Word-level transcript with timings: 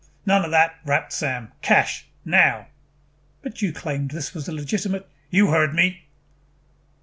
"None 0.25 0.43
of 0.43 0.49
that," 0.49 0.77
rapped 0.83 1.13
Sam. 1.13 1.51
"Cash. 1.61 2.07
Now." 2.25 2.69
"But 3.43 3.61
you 3.61 3.71
claimed 3.71 4.09
this 4.09 4.33
was 4.33 4.47
a 4.47 4.51
legitimate" 4.51 5.07
"You 5.37 5.51
heard 5.51 5.75
me." 5.75 6.05